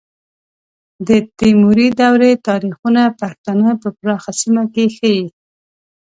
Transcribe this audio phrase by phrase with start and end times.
[1.07, 5.23] د تیموري دورې تاریخونه پښتانه په پراخه سیمه کې ښیي.